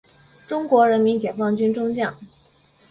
[0.47, 2.15] 中国人民解放军中将。